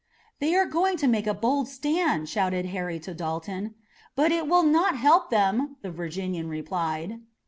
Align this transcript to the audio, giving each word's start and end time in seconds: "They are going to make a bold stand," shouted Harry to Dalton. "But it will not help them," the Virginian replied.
"They 0.39 0.55
are 0.55 0.65
going 0.65 0.97
to 0.97 1.07
make 1.07 1.27
a 1.27 1.33
bold 1.35 1.67
stand," 1.67 2.27
shouted 2.27 2.65
Harry 2.65 2.99
to 3.01 3.13
Dalton. 3.13 3.75
"But 4.15 4.31
it 4.31 4.47
will 4.47 4.63
not 4.63 4.97
help 4.97 5.29
them," 5.29 5.75
the 5.83 5.91
Virginian 5.91 6.49
replied. 6.49 7.21